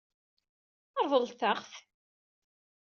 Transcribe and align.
Ṛeḍlet-aɣ-t. 1.03 1.71